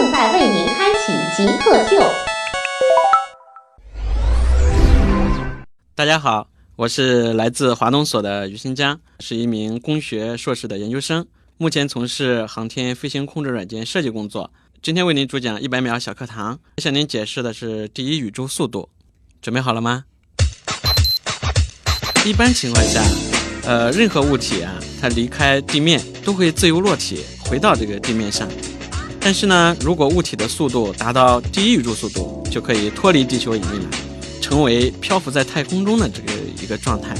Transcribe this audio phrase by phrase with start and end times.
[0.00, 2.02] 正在为您开启极客秀。
[5.94, 11.26] 大家好，我是来自华东所的于新江，是一名工学硕士的研究生，
[11.58, 14.50] 目前从事航天飞行控制软件设计工作。
[14.80, 18.88] 今天为您主讲一百秒小课堂，向您解释的是第一宇宙速度。
[19.42, 20.04] 准备好了吗？
[22.24, 23.02] 一般情况下，
[23.66, 28.48] 呃，任何物体啊，它离开地面都会自由落体回到这个地面上。
[29.20, 33.88] 但是呢，如果物体的速度达到第一宇宙速度，就可以脱离地球引力了。
[34.40, 37.14] 成为漂浮在太空中的这个一个状态，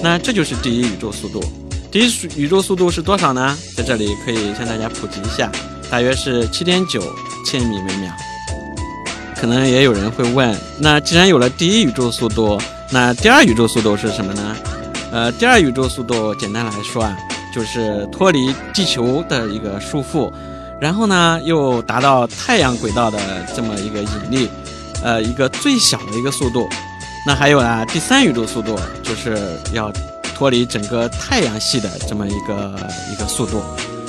[0.00, 1.42] 那这就是第一宇宙速度。
[1.90, 3.58] 第一宇宙速度是多少呢？
[3.76, 5.50] 在这里可以向大家普及一下，
[5.90, 7.02] 大约是七点九
[7.44, 8.12] 千米每秒。
[9.34, 12.56] 可能也有人会问，那既然有了第一宇宙速度，
[12.92, 14.56] 那第二宇宙速度是什么呢？
[15.10, 17.18] 呃，第二宇宙速度简单来说啊，
[17.52, 20.30] 就是脱离地球的一个束缚，
[20.80, 23.18] 然后呢又达到太阳轨道的
[23.54, 24.48] 这么一个引力。
[25.02, 26.68] 呃，一个最小的一个速度，
[27.26, 29.90] 那还有啊，第三宇宙速度就是要
[30.34, 32.74] 脱离整个太阳系的这么一个
[33.10, 33.62] 一个速度，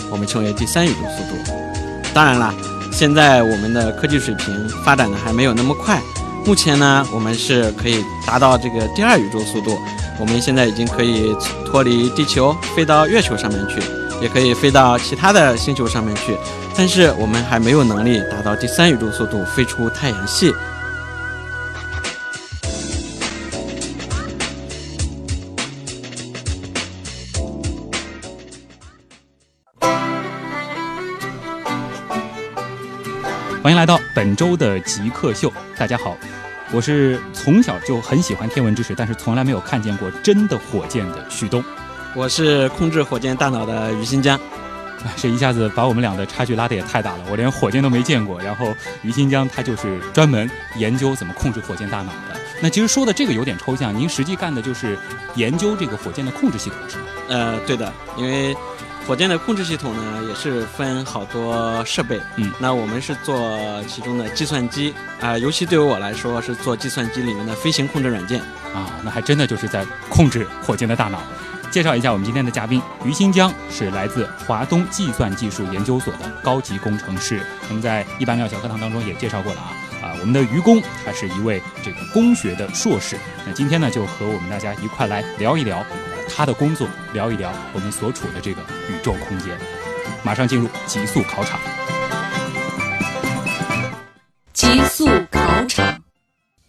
[0.10, 1.52] 我们称为第三宇宙速度。
[2.14, 2.54] 当然啦，
[2.92, 6.02] 现在我们的科技水平发展的还没有那么快，
[6.46, 9.80] 目前呢，我们是可以达到这个第二宇宙速度。
[10.20, 11.34] 我们现在已经可以
[11.66, 13.82] 脱离地球，飞到月球上面去，
[14.22, 16.38] 也可以飞到其他的星球上面去，
[16.78, 20.54] 但是我们还没有能力达到第三宇宙速度，飞出太阳系。
[33.64, 35.52] 欢迎来到本周的极客秀。
[35.76, 36.16] 大家好，
[36.72, 41.64] 我是从小就很喜欢天文知识，但是从来没有看见过真的火箭的旭东。
[42.16, 44.40] 我是控制火箭大脑的于新疆。
[45.18, 47.24] 这一下子把我们俩的差距拉得也太大了。
[47.30, 52.40] 我连火箭都没见过，然后于新疆他就是专门研究怎么控制火箭大脑的。
[52.62, 54.98] 那其实说的这个有点抽象，您实际干的就是
[55.36, 57.04] 研究这个火箭的控制系统，是吗？
[57.30, 58.56] 呃，对的，因为。
[59.08, 62.22] 火箭的控制系统呢，也是分好多设备。
[62.36, 68.40] 嗯，那我们是做其中的计算机啊，尤其对于我来说是做计算机里面的飞行控制软件
[68.76, 71.20] 啊，那还真的就是在控制火箭的大脑。
[71.72, 77.42] 介绍一下我们今天的嘉宾于新江，是来自华东计算技术研究所的高级工程师。
[77.70, 79.72] 我们在一般料小课堂当中也介绍过了啊
[80.04, 83.18] 啊，我们的于工他是一位这个工学的硕士。
[83.48, 85.82] 那今天呢，就和我们大家一块来聊一聊。
[86.34, 89.58] 他的工作，聊一聊我们所处的这个宇宙空间。
[90.24, 91.60] 马上进入极速考场。
[94.54, 96.02] 极速考场，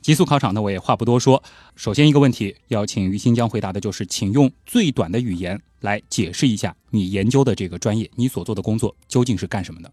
[0.03, 1.43] 极速考场呢，我也话不多说。
[1.77, 9.91] 首先一个问题要请于新疆回答的就是，请用最短的语言来解释一下你研究的这个专业，你所做的工作究竟是干什么的？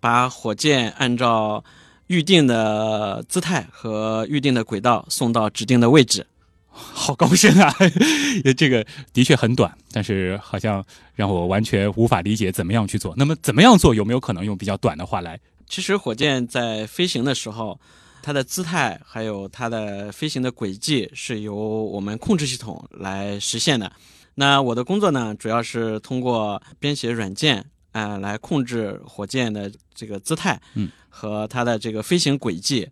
[0.00, 1.62] 把火箭按照
[2.06, 6.26] 预定的姿态和预定的轨道送到指定的位置。
[6.74, 7.70] 好高深啊！
[8.56, 10.82] 这个的确很短，但是好像
[11.14, 13.12] 让我完全无法理解怎么样去做。
[13.16, 13.94] 那么怎么样做？
[13.94, 15.38] 有没有可能用比较短的话来？
[15.68, 17.78] 其实火箭在飞行的时候，
[18.22, 23.92] 它的姿态还有它的飞行的轨迹是由我们控制系统来实现的。
[24.34, 32.88] 那我的工作呢，主要是通过编写软件，呃，来控制火箭的这个姿态，嗯，和它的这个飞行轨迹。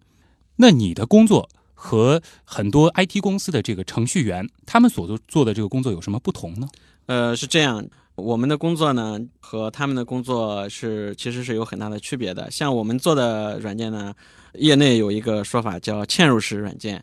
[0.56, 1.48] 那你的工作？
[1.82, 6.68] 和很多 IT 公司的这个程序员，他们所做做的这个工作有什么不同呢？
[7.06, 7.82] 呃，是这样，
[8.20, 12.50] 我们的工作呢和他们的工作是其实是有很大的区别的。
[12.50, 14.14] 像我们做的软件呢，
[14.54, 17.02] 业内有一个说法叫嵌入式软件。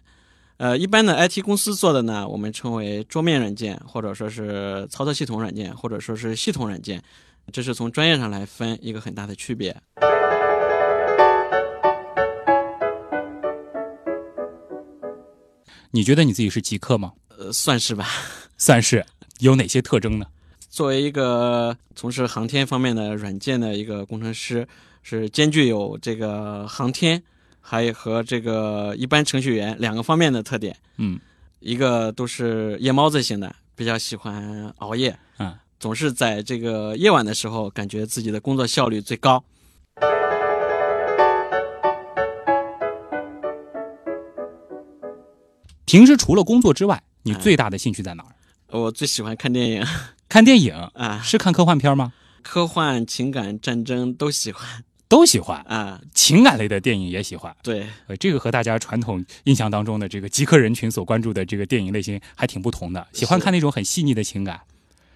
[0.57, 7.01] 呃，一般的 IT 公司做的呢，我们称为桌面软件，或者说是操作系统软件，或者说是系统软件。
[7.51, 9.75] 这是从专业上来分一个很大的区别。
[15.91, 17.13] 你觉得你自己是极客吗？
[17.37, 18.07] 呃，算是吧，
[18.57, 19.05] 算是。
[19.39, 20.25] 有哪些特征呢？
[20.77, 24.67] 作为一个从事航天方面的软件的一个工程师，
[25.01, 27.23] 是兼具有这个航天，
[27.59, 30.77] 还有和这个一般程序员两个方面的特点。
[30.97, 31.19] 嗯，
[31.61, 39.43] 一个都是夜猫子型的，比较喜欢熬夜，嗯，总是在这个夜晚的时候，感觉自己的工作效率最高。
[45.85, 48.29] 平时除了工作之外，你嗯最大的兴趣在哪儿？
[48.79, 49.83] 我最喜欢看电影
[50.29, 52.13] 看电影啊，是看科幻片吗？
[52.41, 56.01] 科幻、情感、战争都喜欢都喜欢，啊。
[56.13, 57.55] 情感类的电影也喜欢。
[57.63, 64.59] 对，呃，这个和大家传统印象当中的这个极客人群所关注的这个电影类型还挺不同的，喜欢看那种很细腻的情感。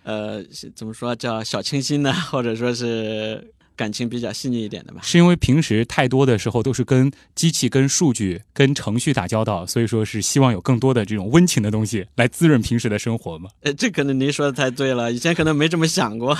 [0.03, 0.43] 呃，
[0.75, 2.13] 怎么说叫小清新呢？
[2.31, 4.99] 或者说是感情比较细腻一点的吧？
[5.01, 13.49] 是因为平时太多的时候都是跟机器、跟数据、跟程序打交道，所以说是希望有更多的这种温情的东西来滋润平时的生活吗。
[13.65, 16.37] 呃，这可能您说的太对了，以前可能没这么想过。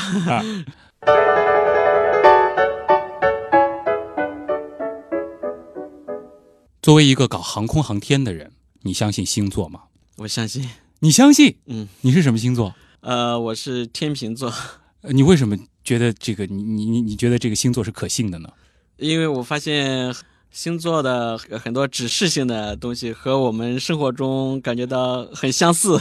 [6.84, 8.52] 作为一个搞航空航天的人，
[8.84, 9.82] 你相信星座吗？
[10.18, 11.56] 我相信，你相信？
[11.66, 12.76] 嗯，你是什么星座？
[13.00, 14.54] 呃，我是天秤座，
[15.02, 18.50] 呃你为什么觉得这个你你你你觉得这个星座是可信的呢？
[18.98, 20.14] 因为我发现
[20.52, 26.00] 星座的很多指示性的东西和我们生活中感觉到很相似。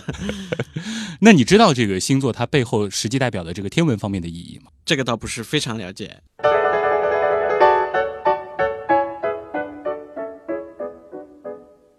[1.22, 4.70] 那你知道这个星座它背后实际代表的这个天文方面的意义吗？
[4.84, 6.18] 这个倒不是非常了解。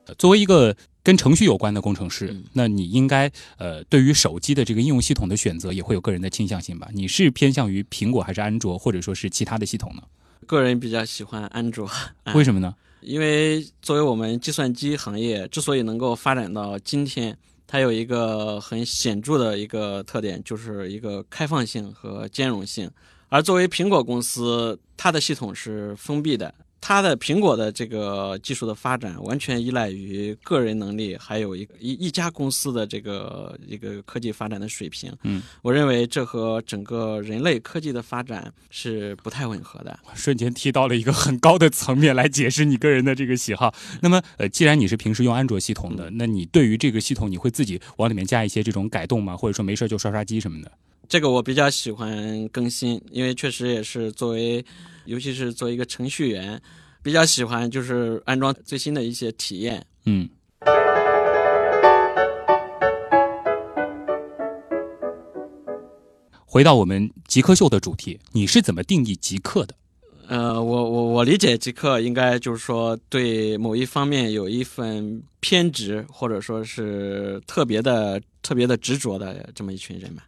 [0.05, 6.89] 呃作为一个跟程序有关的工程师，嗯那你应该呃，对于手机的这个应用系统的选择也会有个人的倾向性吧？
[6.93, 10.03] 你是偏向于苹果还是安卓，或者说是其他的系统呢？
[10.45, 11.87] 个人比较喜欢安卓，
[12.23, 12.75] 啊为什么呢？
[13.01, 22.89] 因为作为我们计算机行业之所以能够发展到今天，它有一个很显著的一个特点，就是一个开放性和兼容性。
[23.29, 35.15] 而作为苹果公司，它的系统是封闭的，它的苹果的这个技术的发展完全依赖于个人能力，还有一一一家公司的这个一个科技发展的水平。
[35.23, 39.97] 嗯，我认为这和整个人类科技的发展是不太吻合的。
[40.15, 43.73] 瞬间提到了一个很高的层面来解释你个人的这个喜好。
[44.01, 49.37] 那么，呃，既然你是平时用安卓系统的，那你对于这个系统，你会自己往里面加一些这种改动吗？
[49.37, 50.71] 或者说没事就刷刷机什么的？
[51.11, 54.63] 这个我比较喜欢更新，因为确实也是作为，
[55.03, 56.61] 尤其是作为一个程序员，
[57.03, 59.85] 比较喜欢就是安装最新的一些体验。
[60.05, 60.29] 嗯。
[66.45, 69.75] 回到我们极客秀的主题，你是怎么定义极客的？
[70.29, 80.23] 呃，我我我理解极客应该就是说对某一方面有一份偏执，或者说是特别的特别的执着的这么一群人吧。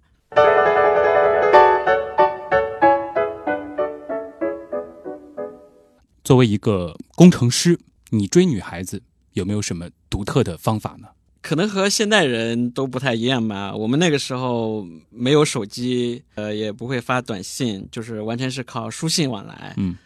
[6.23, 7.77] 作为一个工程师，
[8.11, 9.01] 你追女孩子
[9.33, 11.07] 有没有什么独特的方法呢？
[11.41, 13.75] 可能和现代人都不太一样吧。
[13.75, 19.73] 我们那个时候没有手机，呃，也不会发短信，就是完全是靠书信往来。
[19.75, 19.97] 嗯，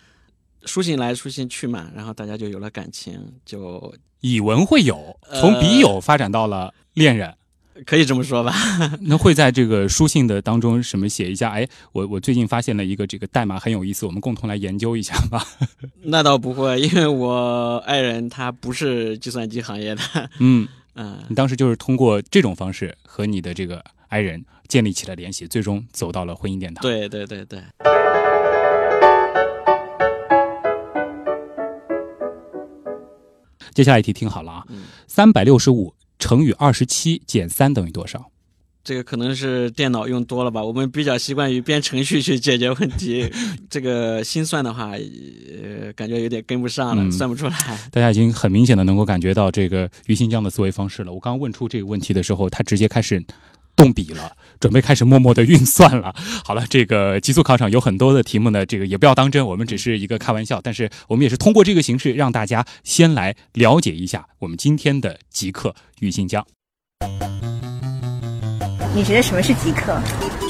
[0.65, 7.35] 书信来书信去嘛，然后大家就有了感情，就以文会友，呃从笔友发展到了恋人。
[7.85, 8.53] 可以这么说吧。
[9.01, 11.51] 那会在这个书信的当中什么写一下？
[11.51, 15.45] 哎，我我最近发现了一个这个代码很有意思，我们共同来研究一下吧。
[16.03, 20.01] 那倒不会，因为我爱人他不是计算机行业的，
[20.39, 27.61] 嗯，嗯、你当时就是通过这种方式和你的这个爱人建立起了联系，最终走到了婚姻殿堂。，对对对对。
[33.73, 35.93] 接下来一题听好了啊，嗯三百六十五
[36.27, 38.29] 乘以二十七减三等于多少？
[38.83, 43.31] 这个可能是电脑用多了吧，我们比较习惯于编程序去解决问题。
[43.69, 47.53] 这个心算的话，呃，感觉有点跟不上了，嗯算不出来。
[47.91, 51.13] 大家已经很明显的能够感觉到这个于新疆的思维方式了。
[51.13, 53.23] 我刚刚问出这个问题的时候，他直接开始
[53.77, 56.13] 动笔了，准备开始默默的运算了。
[56.43, 66.45] 好了，这个极速考场有很多的题目呢，这个也不要当真，我们只是一个开玩笑，但是我们也是通过这个形式让大家先来了解一下我们今天的极客于新疆。
[68.95, 70.01] 你觉得什么是极客？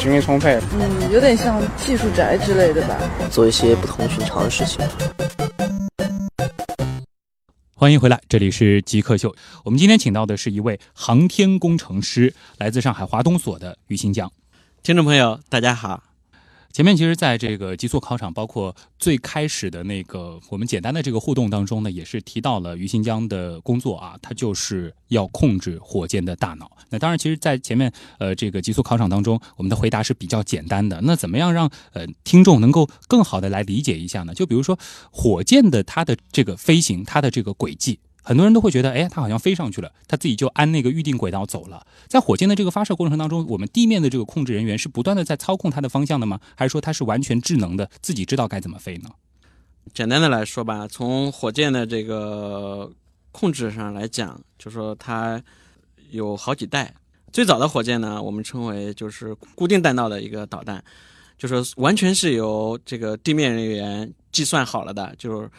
[0.00, 0.58] 精力充沛。
[0.72, 2.96] 嗯，有点像技术宅之类的吧。
[3.30, 4.80] 做一些不同寻常的事情。
[7.74, 9.34] 欢迎回来，这里是极客秀。
[9.62, 14.32] 我们今天请到的是一位航天工程师，来自上海华东所的于新江。
[14.82, 16.09] 听众朋友，大家好。
[16.72, 26.70] 前面其实，在这个极速考场，包括最开始的那个我们简单的这个互动当中呢，也是提到了于新疆的工作啊，它就是要控制火箭的大脑。
[26.90, 31.00] 那当然，其实，在前面呃这个极速考场当中，我们的回答是比较简单的。
[31.02, 34.32] 那怎么样让呃听众能够更好的来理解一下呢？
[34.32, 34.78] 就比如说
[35.10, 37.98] 火箭的它的这个飞行，它的这个轨迹。
[38.22, 41.84] 很多人都会觉得，哎，它好像飞上去了，它自己就按那个预定轨道走了。
[42.06, 46.38] 在火箭的这个发射过程当中，我们地面的这个控制人员是不断的在操控它的方向的吗？
[46.54, 49.08] 还是说它是完全智能的，自己知道该怎么飞呢？
[49.94, 52.92] 简单的来说吧，从火箭的这个
[53.32, 55.42] 控制上来讲，就说它
[56.10, 56.94] 有好几代。
[57.32, 60.84] 最早的火箭呢，我们称为就是固定弹道的一个导弹，
[61.38, 65.50] 就是完全是由这个地面人员计算好了的，就是。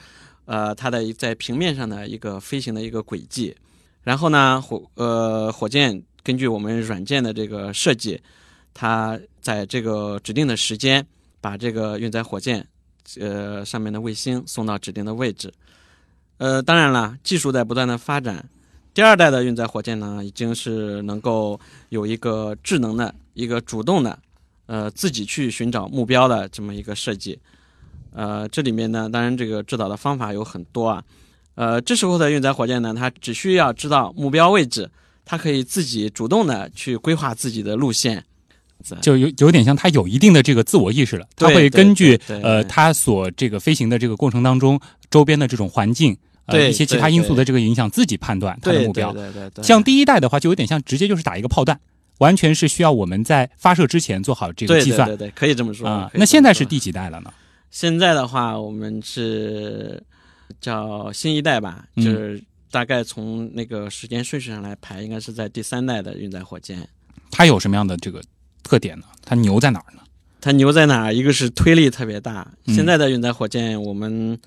[0.51, 3.55] 呃，它的在平面上的一个飞行的一个轨迹，
[4.03, 8.19] 然后呢，火呃火箭根据我们软件的这个设计，
[8.73, 11.07] 它在这个指定的时间
[11.39, 12.67] 把这个运载火箭
[13.17, 15.53] 呃上面的卫星送到指定的位置。
[16.37, 18.43] 呃，当然了，技术在不断的发展，
[18.93, 24.19] 第二代的运载火箭呢，已经是能够有一个智能的一个主动的
[24.65, 27.39] 呃自己去寻找目标的这么一个设计。
[28.13, 31.03] 呃，这里面呢，当然这个制导的方法有很多啊。
[31.55, 34.89] 呃，这时候的运载火箭呢，它只需要知道目标位置，
[35.25, 38.23] 它可以自己主动的去规划自己的路线，
[39.01, 41.27] 就有有点像它有一定的这个自我意识了。
[41.35, 49.11] 它会根据呃它所这个飞行的这个过程当中周边的这种环境呃一些其他因素的这个影响，自己判断它的目标。
[49.13, 49.63] 对对对。
[49.63, 51.79] 像第一代的话，就有点像直接就是打一个炮弹，
[52.19, 55.07] 完全是需要我们在发射之前做好这个计算。
[55.07, 56.09] 对对对，可以这么说啊。
[56.13, 57.31] 那现在是第几代了呢？
[57.71, 60.03] 现在的话，我们是
[60.59, 66.87] 叫新一代吧，就是大概从那个时间顺序上来排，应该是在第三代的运载火箭。
[67.31, 68.21] 它有什么样的这个
[68.61, 69.05] 特点呢？
[69.23, 70.01] 它牛在哪儿呢？
[70.41, 71.13] 它牛在哪儿？
[71.13, 72.45] 一个是推力特别大。
[72.67, 74.37] 现在的运载火箭，我们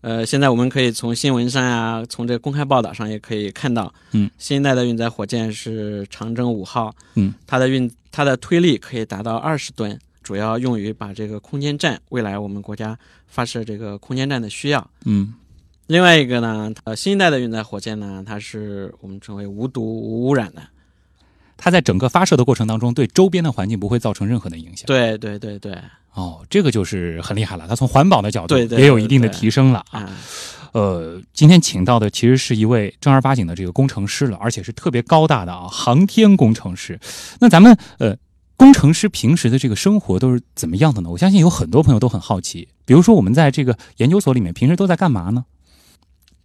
[0.00, 9.96] 呃，现在我们可以从新闻上呀，从这个公开报道上也可以看到，嗯，新一代的运载火箭是长征五号，嗯，它的运它的推力可以达到二十吨。
[10.26, 14.90] 主要用于把这个空间站未来我们国家发射这个空间站的需要。
[15.04, 15.34] 嗯，
[15.86, 20.62] 另外一个呢，呃，新一代的运载火箭呢，它是我们称为无毒无污染的，
[21.56, 24.84] 它在整个发射的过程当中，对周边的环境不会造成任何的影响。
[24.86, 25.78] 对对对对。
[26.14, 30.10] 哦，这个就是很厉害了，它从环保的角度也有一定的提升了啊。
[30.72, 36.98] 呃，今天请到的其实是一位正儿八经的这个工程师了，而且是特别高大的啊，航天工程师。
[37.38, 38.16] 那咱们呃。
[38.56, 41.10] 工程师平时的这个生活都是怎么样的呢？
[41.10, 42.66] 我相信有很多朋友都很好奇。
[42.86, 45.44] 比如说，我们在这个研究所里面，平时都在干嘛呢？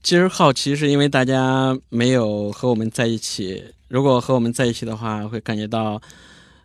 [0.03, 3.63] 其实好奇是因为大家没有和我们在一起。
[3.88, 6.01] 如果和我们在一起的话，会感觉到，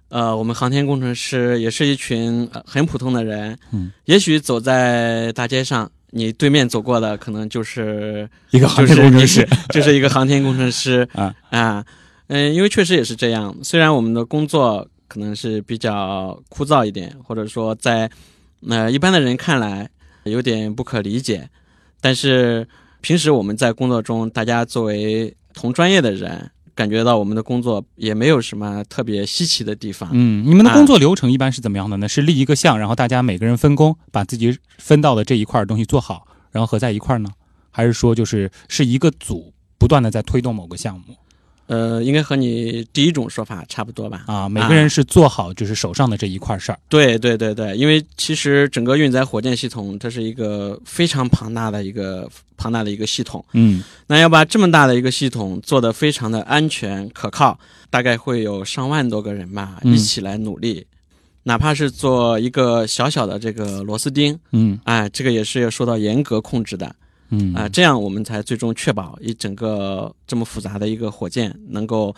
[0.08, 3.56] 呃，我们航天工程师也是一群很普通的人。
[3.70, 3.92] 嗯。
[4.06, 11.84] 也许走在大街上，你对面走过的可能就是一个航天工程师，就是一个航天工程师 啊啊
[12.28, 13.54] 嗯，因为确实也是这样。
[13.62, 14.88] 虽然我们的工作。
[15.08, 18.10] 可能是比较枯燥一点，或者说在
[18.68, 19.88] 呃一般的人看来
[20.24, 21.48] 有点不可理解，
[22.00, 22.66] 但是
[23.00, 30.10] 平时我们在工作中，大家作为同专业的人，感觉到我们的工作也没有什么特别稀奇的地方。
[30.12, 32.08] 嗯，你们的工作流程一般是怎么样的呢？
[32.08, 37.30] 是立一个项，然后大家每个人分工，把自己分到的这一块东西做好，然后合在一块呢？
[37.70, 41.14] 还是说就是是一个组不断的在推动某个项目？
[41.66, 44.24] 呃，应该和你第一种说法差不多吧？
[44.26, 46.78] 啊，每个人是做好就是手上的这一块事儿。
[46.88, 53.44] 对对对对，因为其实整个运载火箭系统，它是一个非常庞大的一个庞大的一个系统。
[53.52, 57.58] 嗯，那要把这么大的一个系统做得非常的安全可靠，
[57.90, 60.86] 大概会有上万多个人吧，一起来努力。
[61.44, 66.94] 哪怕是做一个小小的这个螺丝钉，嗯，哎，这个也是要受到严格控制的。
[67.30, 72.14] 嗯啊，这样我们才最终确保一整个这么复杂的一个火箭能够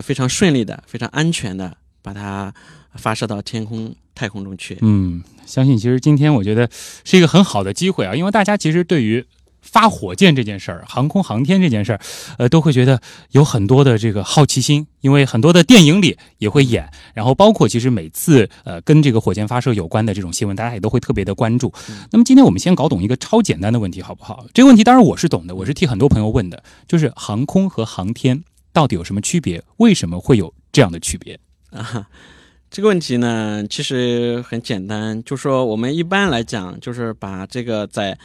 [0.00, 2.52] 非常顺利的、非常安全的把它
[2.94, 4.78] 发射到天空太空中去。
[4.80, 6.68] 嗯，相信其实今天我觉得
[7.04, 9.24] 是一个很好的机会啊，因为大家其实对于。
[9.66, 12.00] 发火箭这件事儿，航空航天这件事儿，
[12.38, 13.00] 呃，都会觉得
[13.32, 21.72] 有很多的这个好奇心，因为很多的电影里也会演，然后包括其实每次呃跟这个火箭发射有关的这种新闻，大家也都会特别的关注。
[22.10, 24.46] 那么今天我们先搞懂一个超简单的问题，好不好？
[24.54, 28.42] 这个问题当然我是懂的，我是替很多朋友问的，就是航空和航天
[28.72, 29.62] 到底有什么区别？
[29.78, 31.38] 为什么会有这样的区别
[31.70, 32.06] 啊？
[32.70, 38.16] 这个问题呢，其实很简单，就说我们一般来讲，就是把这个在。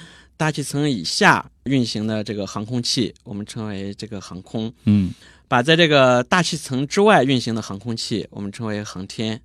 [0.42, 4.74] 大气层以下运行的这个航空器，我们称为这个航空。
[4.86, 5.12] 嗯，
[5.48, 9.40] 把在这个大气层之外运行的航空器，我们称为航天。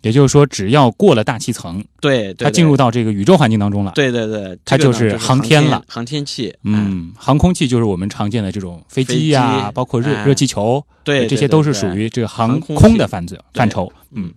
[0.00, 6.56] 也就是说，只要过了大气层，对，对它进入到这个宇宙环境当中了，对对对，它这个是航天了，航天器。
[6.62, 13.92] 嗯，航空器就是我们常见的这种飞机呀、包括热、哎热气球，对，这些都是属于这个航空空的范畴范畴。
[14.12, 14.34] 嗯嗯，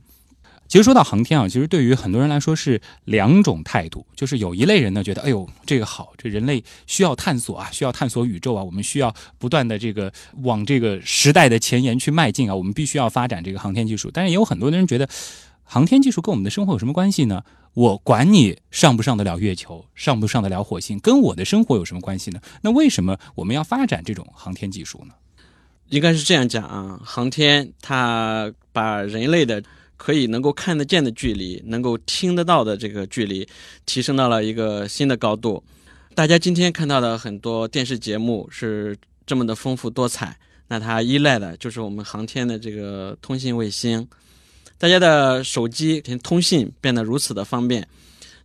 [0.74, 10.12] 其实说到航天啊，其实对于很多人来说是两种态度，就是有一类人呢觉得，哎呦，这个好，这人类需要探索啊，需要探索宇宙啊，我们需要不断的这个
[10.42, 14.10] 往这个时代的前沿去迈进啊，我们必须要发展这个航天技术。
[14.12, 15.08] 但是也有很多的人觉得，
[15.64, 17.44] 航天技术跟我们的生活有什么关系呢？
[17.76, 22.40] 我管你上不上得了月球，上不上得了火星，跟我的生活有什么关系呢？
[22.64, 25.14] 那为什么我们要发展这种航天技术呢？
[25.90, 29.64] 应该是这样讲啊，航天它把人类的
[29.98, 33.48] 可以能够看得见的距离，能够听得到的这个距离，
[33.86, 35.64] 提升到了一个新的高度。
[36.16, 38.96] 大家今天看到的很多电视节目是
[39.26, 44.08] 这么的丰富多彩，那它依赖的就是我们航天的这个通信卫星。
[44.78, 47.88] 大家的手机通信变得如此的方便，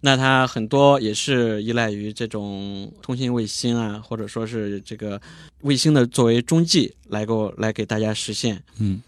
[0.00, 5.20] 那它很多也是依赖于这种通信卫星啊，或者说是这个
[5.62, 8.62] 卫星的作为中继来够来给大家实现。
[8.78, 9.02] 嗯，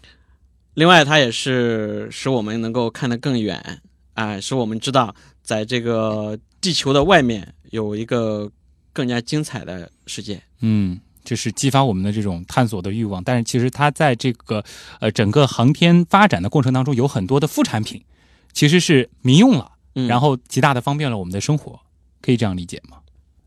[0.73, 3.81] 另外它也是使我们能够看得更远
[4.13, 8.51] 啊、使我们知道在这个地球的外面有一个
[8.91, 10.41] 更加精彩的世界。
[10.61, 10.99] 嗯。
[11.23, 14.63] 就是激发我们的这种探索的欲望，但是其实它在这个
[14.99, 18.03] 呃整个航天发展的过程当中，有很多的副产品，
[18.53, 21.79] 其实是民用了，嗯、然后极大的方便了我们的生活，
[22.21, 22.97] 可以这样理解吗？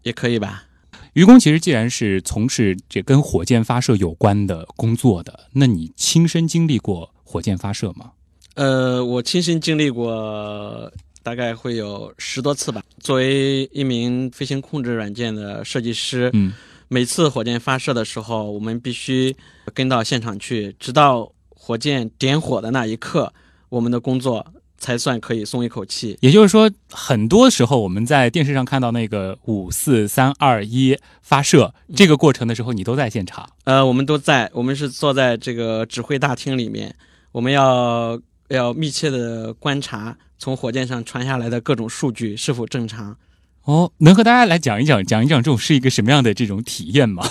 [0.04, 0.66] 也可以吧。
[1.14, 8.12] 愚公其实既然是从事这跟火箭发射有关的工作的，那你亲身经历过火箭发射吗？
[8.54, 10.88] 呃，我亲身经历过，
[11.20, 12.80] 大概会有十多次吧。
[13.00, 16.52] 作为一名飞行控制软件的设计师，嗯。
[16.86, 19.34] 每次火箭发射的时候，我们必须
[19.72, 23.32] 跟到现场去，直到火箭点火的那一刻，
[23.68, 24.46] 我们的工作
[24.78, 26.16] 才算可以松一口气。
[26.20, 33.48] 也就是说，很多时候我们在电视上看到那个五四三二一发射这个过程的时候，你都在现场。
[33.64, 36.94] 呃，我们都在，我们是坐在这个指挥大厅里面，
[37.34, 38.16] 我们要
[38.46, 43.16] 要密切的观察从火箭上传下来的各种数据是否正常。
[43.64, 47.28] 哦，能和大家来讲一讲，讲一讲这种是一个什么样的这种体验吗？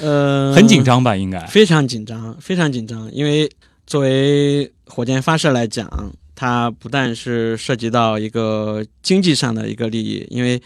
[0.00, 1.14] 呃， 很紧张吧？
[1.14, 3.12] 应该非常紧张，非常紧张。
[3.12, 3.50] 因为
[3.86, 5.86] 作为火箭发射来讲，
[6.34, 10.62] 它不但是涉及到一个经济上的一个利益，因为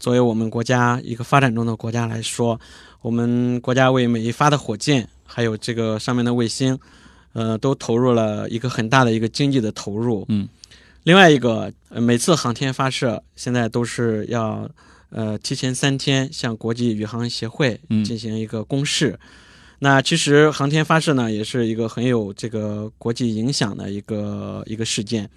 [0.00, 2.58] 作为我们国家一个发展中的国家来说，
[3.02, 6.78] 我们国家为每一发的火箭，还有这个上面的卫星，
[7.34, 10.24] 呃，都投入了一个很大的一个经济的投入。
[10.28, 10.48] 嗯。
[11.02, 14.66] 另外一个，呃、每次航天发射现在都是要，
[15.10, 19.10] 呃，提前三天向国际宇航协会进行一个公示。
[19.10, 19.28] 嗯、
[19.80, 25.28] 那其实航天发射呢，也是一个很有这个国际影响的一个一个事件。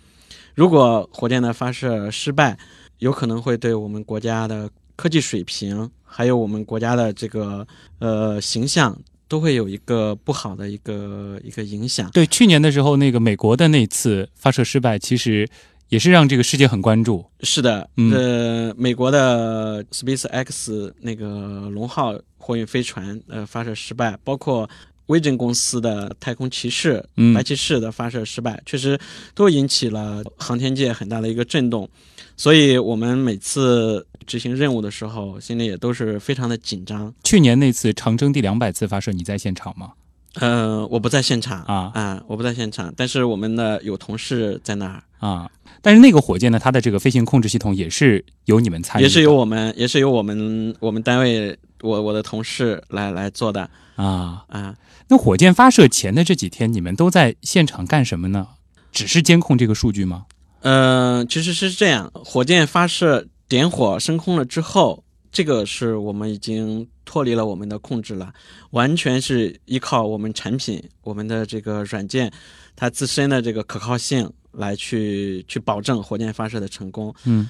[0.56, 2.58] 如果火箭的发射失败，
[3.00, 7.68] 有可能会对我们国家的科技水平，还有我们国家的这个
[8.00, 8.98] 呃形象。
[9.28, 12.10] 都会有一个不好的一个一个影响。
[12.12, 15.48] 对，去年的时候，那个美国的那次发射失败，其实
[15.90, 17.26] 也是让这个世界很关注。
[17.42, 24.70] 是的，嗯、呃，美国的 SpaceX 那个龙号货运飞船呃发射失败，包括
[25.08, 29.00] 威震公司的太空骑士、嗯、白骑士的发射失败，确实
[29.34, 31.90] 都引起了航天界很大的一个震动。
[32.36, 37.12] 所以我们每次执行任务的时候，心里也都是非常的紧张。
[37.24, 39.94] 去年那次长征第两百次发射，你在现场吗？
[40.36, 45.50] 呃，我不在现场啊啊，我不在现场，但是我们的有同事在那儿啊。
[45.82, 54.76] 但是那个火箭呢，它的这个飞行控制系统也是由你们参与，也是由我们，也是由我们我们单位我我的同事来来做的啊啊。
[55.08, 58.48] 那火箭发射前的这几天，你们都在现场干什么呢？
[58.92, 60.26] 只是监控这个数据吗？
[60.62, 68.34] 嗯、呃，其实是这样，火箭发射点火升空了之后，这个是我们已经脱离了我们的控制了，
[68.72, 72.32] 完全是依靠我们产品、我们的这个软件，
[72.76, 77.14] 它自身的这个可靠性来去去保证火箭发射的成功。
[77.26, 77.48] 嗯，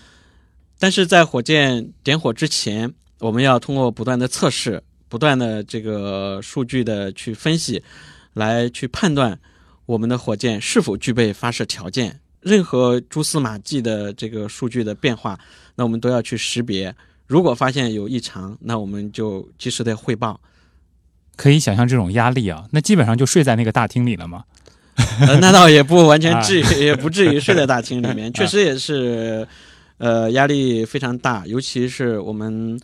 [0.77, 7.81] 但是在火箭点火之前，我们要通过不断的测试、不断的这个数据的去分析，
[8.33, 9.39] 来去判断
[9.86, 12.19] 我们的火箭是否具备发射条件。
[12.39, 15.38] 任何蛛丝马迹的这个数据的变化，
[15.77, 16.93] 那我们都要去识别。
[17.25, 20.39] 如果发现有异常，那我们就及时的汇报。
[21.35, 24.43] 可以想象这种压力啊，那基本上就睡在那个大厅里了吗？
[25.21, 28.31] 呃、那倒也不完全至于，啊也不至于睡在大厅里面。
[28.33, 29.47] 确实也是，
[29.99, 32.79] 呃，压力非常大，尤其是我们，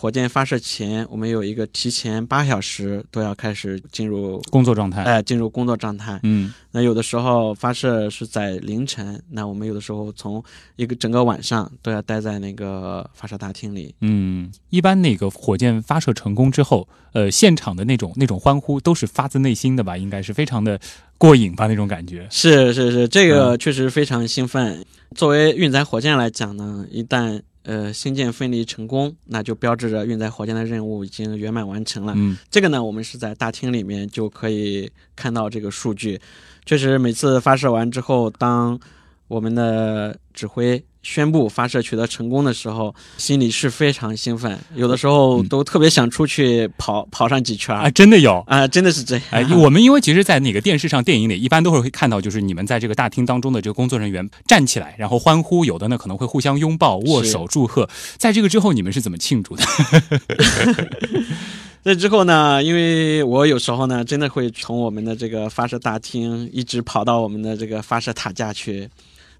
[0.00, 6.20] 火箭发射前，我们有一个提前八小时都要开始进入工作状态，哎，进入工作状态。
[6.22, 10.40] 嗯，那有的时候发射是在凌晨，那我们有的时候从
[10.76, 13.92] 一个整个晚上都要待在那个发射大厅里。
[14.00, 19.96] 嗯，一般那个火箭发射成功之后，呃，现场的那种那种欢呼都是发自内心的吧？
[19.96, 20.78] 应该是非常的
[21.18, 21.66] 过瘾吧？
[21.66, 22.24] 那种感觉。
[22.30, 24.86] 是是是，这个确实非常兴奋。
[25.16, 32.14] 作为运载火箭来讲呢，一旦呃星舰分离成功，那就标志着运载火箭的任务已经圆满完成了。
[32.16, 36.18] 嗯，这个呢，我们是在大厅里面就可以看到这个数据。
[36.64, 38.80] 确实，每次发射完之后，当
[39.28, 47.88] 我们的指挥宣布发射取得成功的时候，心里是非常兴奋，有的时候都特别想出去跑、跑上几圈啊！
[47.90, 49.24] 真的有啊，真的是这样。
[49.30, 57.88] 哎， 我们因为其实，在那个电视上、电影里，一般都会看到，就是你们在这个大厅当中的这个工作人员站起来，然后欢呼，有的呢可能会互相拥抱、握手、祝贺。
[58.16, 59.64] 在这个之后，你们是怎么庆祝的？
[61.84, 68.88] 这之后呢，因为我有时候呢，真的会从我们的这个发射大厅一直跑到我们的这个发射塔架去。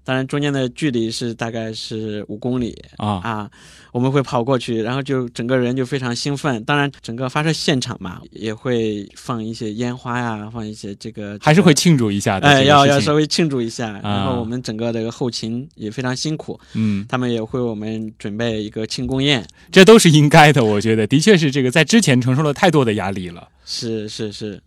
[0.09, 3.51] 当然，中间的距离是大概是五公里啊啊，
[3.91, 6.63] 我们会跑过去，然后就整个人就非常兴奋。
[6.63, 12.47] 当然，整个发射现场嘛，也会放一些烟花呀，放一些这个，还是会庆祝一下的。
[12.47, 13.91] 哎，要要稍微庆祝一下。
[13.97, 20.65] 啊、然后我们整个这个后勤也非常辛苦，嗯，他们也会为我们准备一个庆功宴，这都是应该的。
[20.65, 23.47] 我觉得，的确是这个在之前承受了太多的压力了。
[23.63, 24.59] 是是是。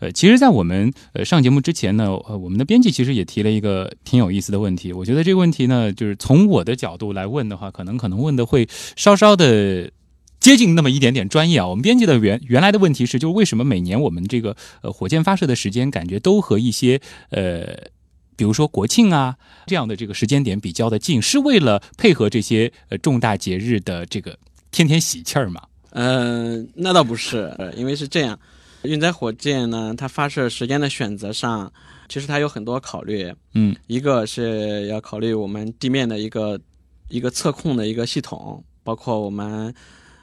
[0.00, 4.92] 呃，其实，在我们呃上节目之前呢，呃，我们的编辑其实也提了一个挺有意思的问题。
[4.92, 9.90] 我觉得这个问题呢，就是从我的角度来问的话，可能可能问的会稍稍的
[10.38, 11.66] 接近那么一点点专业啊。
[11.66, 17.66] 我们编辑的原原来的问题是，就是为什么每年我们这个呃火箭发射的时间感觉都和一些呃，
[18.36, 24.38] 比如说国庆啊这样的这个时间点比较的近，是为了配合这些呃重大节日的这个
[24.70, 25.62] 天天喜气儿吗？
[25.90, 28.38] 嗯、呃，那倒不是，因为是这样。
[28.86, 31.72] 运载火箭呢，它发射时间的选择上，
[32.08, 33.32] 其实它有很多考虑。
[33.54, 36.60] 嗯，一个是要考虑我们地面的一个
[37.08, 39.74] 一个测控的一个系统，包括我们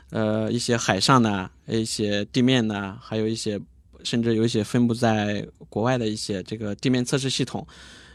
[0.09, 3.59] 呃一些海上的、一些地面的，还有一些
[4.03, 7.65] 甚至有一些分布在国外的一些这个地面测试系统，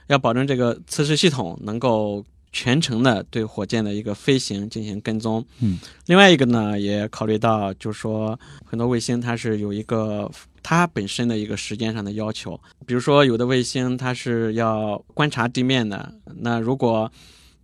[0.09, 2.25] 要保证这个测试系统能够
[2.59, 5.45] 全程的对火箭的一个飞行进行跟踪。
[5.61, 10.29] 嗯，另外一个呢，也考虑到就是说很多卫星它是有一个
[10.61, 17.09] 它本身的一个时间上的要求，比如说有的卫星它是要观察地面的，那如果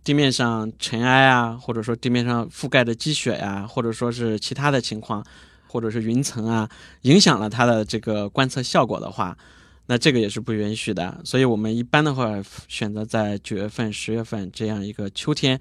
[0.01, 5.21] 地面上尘埃啊，或者说地面上覆盖的积雪呀、或者说是其他的情况，
[5.67, 6.69] 或者是云层啊，
[7.01, 9.37] 影响了它的这个观测效果的话，
[9.87, 11.19] 那这个也是不允许的。
[11.23, 15.59] 所以我们一般的话选择在九月份、十月份这样一个秋天。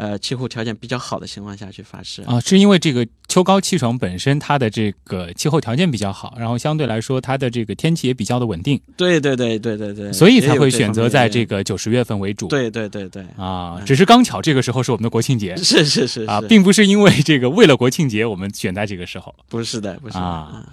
[0.00, 8.80] 呃，气候条件比较好的情况下去发射啊，是因为这个秋高气爽本身它的这个气候条件比较好，然后相对来说它的这个天气也比较的稳定。
[8.96, 12.46] 对对对对对对，所以才会选择在这个九十月份为主。
[12.46, 19.34] 对对对对啊，只是刚巧这个时候是我们的国庆节， 是是是啊，并不是因为这个为了国庆节我们选在这个时候。
[19.48, 20.64] 不是的，不是啊。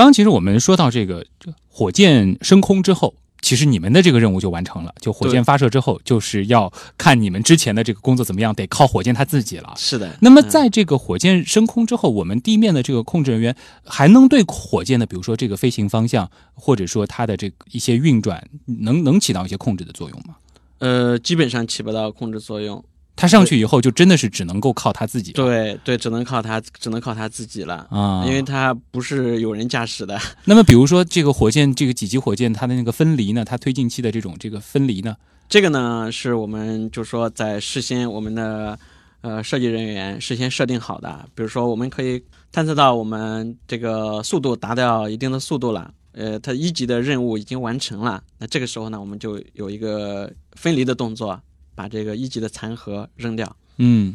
[0.00, 1.26] 刚刚其实我们说到这个
[1.68, 3.14] 火箭升空之后。
[3.42, 9.72] 其实你们的这个任务就完成了，就火箭发射之后，就是要看你们之前的这个工作怎么样，得靠火箭它自己了。
[9.78, 10.14] 是的。
[10.20, 20.36] 那么在这个火箭升空之后，我们地面的这个控制人员还能对火箭的，比如说这个飞行方向，或者说它的这一些运转，能能起到一些控制的作用吗？
[20.78, 22.84] 呃，基本上起不到控制作用。
[23.20, 25.32] 他上去以后，就真的是只能够靠他自己。
[25.32, 30.18] 对对，只能靠他，只能靠他自己了啊，因为他不是有人驾驶的。
[30.46, 35.14] 那么，比如说这个火箭，这个几级火箭，它的那个分离呢，它推进器的这种这个分离呢，
[35.50, 38.78] 这个呢是我们就说在事先我们的
[39.20, 41.28] 呃设计人员事先设定好的。
[41.34, 48.22] 比如说，我们可以探测到我们这个速度达到一定的速度了，呃，它一级的任务已经完成了。
[48.38, 51.38] 那这个时候呢，我们就有一个分离的动作。
[51.80, 53.56] 把这个一级的残核扔掉。
[53.78, 54.14] 嗯，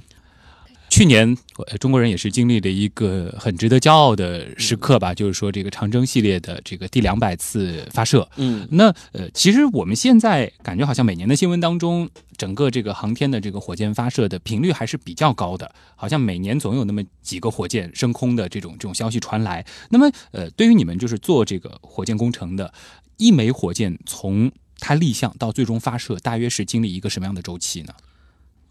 [0.87, 1.35] 去年
[1.79, 8.29] 中国人也是经历了一个很值得骄傲的时刻吧，就是说这个长征系列的这个第两百次发射。
[8.35, 19.65] 嗯，那呃，其实我们现在感觉好像每年的新闻当中，整个这个航天的这个火箭发射的频率还是比较高的，好像每年总有那么几个火箭升空的这种这种消息传来。
[19.89, 22.71] 那么呃，对于你们就是做这个火箭工程的，
[23.17, 27.93] 一枚火箭从它立项到最终发射，大约是经历一个什么样的周期呢？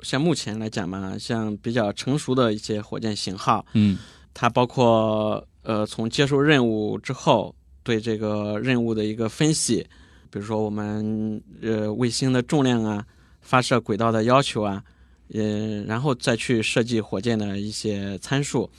[0.02, 3.96] 像目前来讲嘛，像比较成熟的一些火箭型号，嗯，
[4.34, 9.86] 它包括呃从接受任务之后对这个任务的一个分析，
[10.30, 13.06] 比如说我们呃卫星的重量啊、
[13.40, 14.84] 发射轨道的要求啊，
[15.32, 18.70] 呃，然后再去设计火箭的一些参数。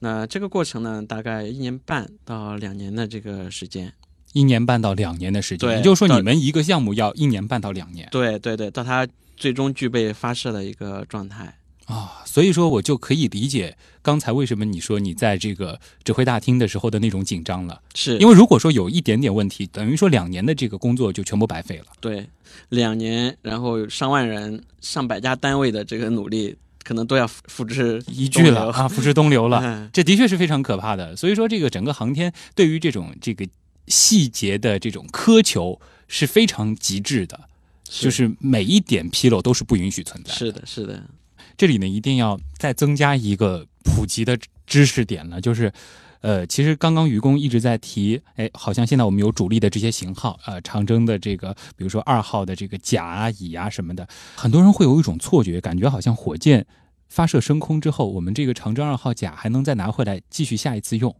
[0.00, 3.90] 那这个过程呢，大概一年半到两年的这个时间。
[4.32, 11.56] 一年半到两年的时间，也就是说你们一个项目要一年半到两年对对对，到它最终具备发射的一个状态。
[11.86, 21.86] 啊，所以说我就可以理解刚才为什么你说你在这个指挥大厅的时候的那种紧张了，是因为如果说有一点点问题，等于说两年的这个工作就全部白费了。
[21.98, 22.24] 对
[22.68, 31.16] 两年，然后上万人、上百家单位的这个努力，可能都要付付之一炬了啊，付之东流了， 嗯这的确是非常可怕的。
[31.16, 33.44] 所以说，这个整个航天对于这种这个
[33.86, 37.40] 细节的这种苛求是非常极致的，
[37.84, 40.36] 就是每一点纰漏都是不允许存在的。
[40.36, 41.02] 是的，是的，
[41.56, 45.72] 这里呢一定要再增加一个普及的知识点呢，就是。
[46.22, 56.66] 呃，其实刚刚愚公一直在提，哎，好像现在我们有主力的这些型号，呃，长征的这个，比如说二号的这个甲啊、乙啊什么的，很多人会有一种错觉，感觉好像火箭
[57.08, 61.16] 发射升空之后，我们这个长征二号甲还能再拿回来继续下一次用。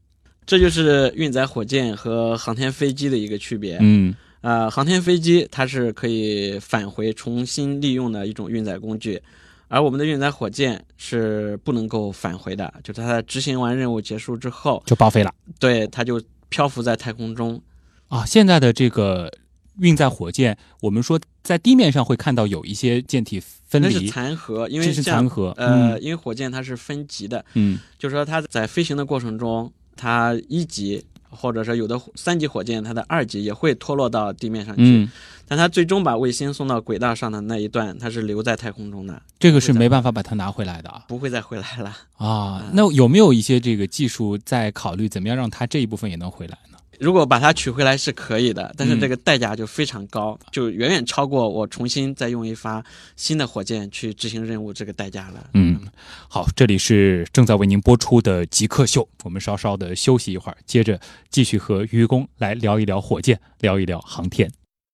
[0.51, 3.79] 这就是运载火箭和航天飞机的一个区别。
[3.81, 9.23] 嗯，呃，航天飞机它是可以返回重新利用的一种运载工具，
[9.69, 15.33] 而我们的运载火箭是不能够返回的，就是它执行完任务结束之后就报废了。
[15.61, 17.63] 对，它就漂浮在太空中。
[18.09, 19.33] 啊，现在的这个
[19.79, 35.11] 运载火箭，我们说在地面上会看到有一些舰体分那是离，残核，因为这是残核呃，嗯因为火箭它是分级的，嗯，就是说它在飞行的过程中，它一级或者说有的三级火箭，它的二级也会脱落到地面上去，嗯
[35.47, 41.03] 但它最终把卫星送到轨道上的那一段，它是留在太空中的，这个是没办法把它拿回来的啊。
[41.09, 41.97] 不会再回来了。
[42.17, 46.79] 啊，那有没有一些这个技术在考虑怎么样让它这一部分也能回来呢？
[47.01, 52.85] 如果把它取回来是可以的，但是嗯这个代价就非常高，就远远超过我重新再用一发
[53.17, 55.49] 新的火箭去执行任务这个代价了。
[55.55, 55.81] 嗯，
[56.29, 64.60] 好，这里是正在为您播出的极客秀，我们稍稍的休息一会儿，接着继续和愚公来聊一聊火箭，聊一聊航天。